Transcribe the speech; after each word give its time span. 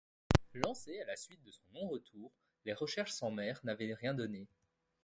Lancées 0.55 0.99
à 0.99 1.05
la 1.05 1.15
suite 1.15 1.43
de 1.43 1.51
son 1.51 1.61
non-retour, 1.75 2.31
les 2.65 2.73
recherches 2.73 3.21
en 3.21 3.29
mer 3.29 3.61
n'avaient 3.63 3.93
rien 3.93 4.15
donné. 4.15 4.47